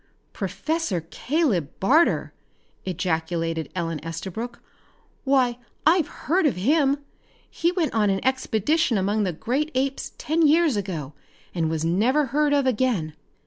"Professor 0.33 1.01
Caleb 1.11 1.79
Barter!" 1.79 2.33
ejaculated 2.85 3.69
Ellen 3.75 4.03
Estabrook. 4.03 4.59
"Why 5.25 5.59
I've 5.85 6.07
heard 6.07 6.47
of 6.47 6.55
him! 6.55 6.97
He 7.47 7.71
went 7.71 7.93
on 7.93 8.09
an 8.09 8.25
expedition 8.25 8.97
among 8.97 9.25
the 9.25 9.31
great 9.33 9.69
apes 9.75 10.13
ten 10.17 10.41
years 10.41 10.75
ago 10.75 11.13
and 11.53 11.69
was 11.69 11.85
never 11.85 12.25
heard 12.33 12.51
of 12.51 12.65
again." 12.65 13.13